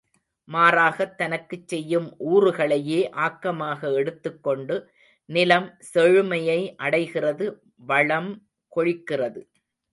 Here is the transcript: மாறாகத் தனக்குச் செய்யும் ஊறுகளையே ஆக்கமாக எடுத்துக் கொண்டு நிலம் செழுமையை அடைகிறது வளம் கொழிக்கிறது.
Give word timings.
மாறாகத் 0.47 1.15
தனக்குச் 1.15 1.67
செய்யும் 1.67 2.07
ஊறுகளையே 2.19 3.01
ஆக்கமாக 3.17 3.93
எடுத்துக் 3.93 4.43
கொண்டு 4.43 4.77
நிலம் 5.29 5.77
செழுமையை 5.93 6.75
அடைகிறது 6.77 7.47
வளம் 7.85 8.31
கொழிக்கிறது. 8.75 9.41